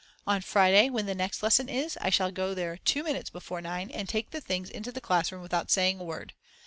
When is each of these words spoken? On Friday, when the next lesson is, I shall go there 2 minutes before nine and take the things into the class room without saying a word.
On 0.25 0.41
Friday, 0.41 0.89
when 0.89 1.05
the 1.05 1.13
next 1.13 1.43
lesson 1.43 1.69
is, 1.69 1.95
I 2.01 2.09
shall 2.09 2.31
go 2.31 2.55
there 2.55 2.77
2 2.77 3.03
minutes 3.03 3.29
before 3.29 3.61
nine 3.61 3.91
and 3.91 4.09
take 4.09 4.31
the 4.31 4.41
things 4.41 4.67
into 4.71 4.91
the 4.91 4.99
class 4.99 5.31
room 5.31 5.43
without 5.43 5.69
saying 5.69 5.99
a 5.99 6.03
word. 6.03 6.33